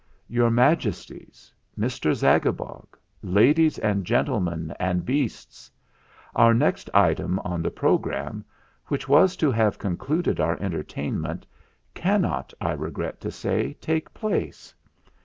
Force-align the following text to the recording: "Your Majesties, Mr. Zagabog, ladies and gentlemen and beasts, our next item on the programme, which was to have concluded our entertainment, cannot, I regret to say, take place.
"Your 0.27 0.49
Majesties, 0.49 1.53
Mr. 1.77 2.15
Zagabog, 2.15 2.97
ladies 3.21 3.77
and 3.77 4.03
gentlemen 4.03 4.73
and 4.79 5.05
beasts, 5.05 5.69
our 6.33 6.55
next 6.55 6.89
item 6.91 7.37
on 7.43 7.61
the 7.61 7.69
programme, 7.69 8.43
which 8.87 9.07
was 9.07 9.35
to 9.35 9.51
have 9.51 9.77
concluded 9.77 10.39
our 10.39 10.59
entertainment, 10.59 11.45
cannot, 11.93 12.51
I 12.59 12.71
regret 12.71 13.21
to 13.21 13.29
say, 13.29 13.73
take 13.73 14.11
place. 14.11 14.73